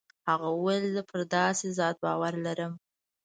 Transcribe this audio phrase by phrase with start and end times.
[0.27, 2.73] هغه وويل زه پر داسې ذات باور لرم.